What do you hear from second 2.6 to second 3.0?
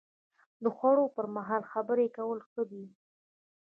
دي؟